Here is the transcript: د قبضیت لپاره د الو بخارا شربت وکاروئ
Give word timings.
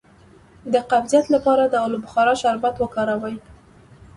د 0.73 0.75
قبضیت 0.91 1.25
لپاره 1.35 1.63
د 1.67 1.75
الو 1.83 1.97
بخارا 2.03 2.33
شربت 2.41 2.75
وکاروئ 2.79 3.35